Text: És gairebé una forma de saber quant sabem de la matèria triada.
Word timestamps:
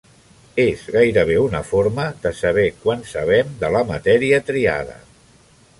És 0.61 0.79
gairebé 0.95 1.35
una 1.41 1.61
forma 1.73 2.07
de 2.23 2.33
saber 2.41 2.65
quant 2.87 3.07
sabem 3.13 3.53
de 3.65 3.73
la 3.77 3.83
matèria 3.93 4.45
triada. 4.49 4.99